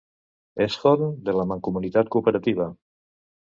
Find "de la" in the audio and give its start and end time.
1.27-1.45